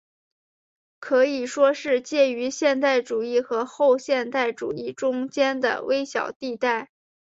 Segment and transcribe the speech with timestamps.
[0.99, 6.89] 可以说是介于现代主义和后现代主义中间的微小地带。